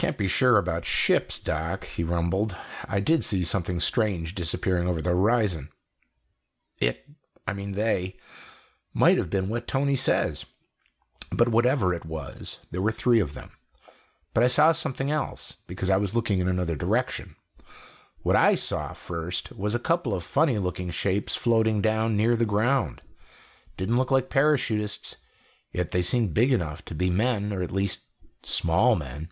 [0.00, 2.56] "Can't be sure about ships, Doc," he rumbled.
[2.88, 5.68] "I did see something strange disappearing over the horizon.
[6.78, 7.06] It
[7.46, 8.16] I mean they
[8.94, 10.46] might have been what Tony says;
[11.30, 13.50] but whatever it was, there were three of them.
[14.32, 17.36] But I saw something else, because I was looking in another direction.
[18.22, 22.46] What I saw first was a couple of funny looking shapes floating down near the
[22.46, 23.02] ground.
[23.76, 25.16] Didn't look like parachutists,
[25.74, 28.04] yet they seemed big enough to be men or at least,
[28.42, 29.28] small men."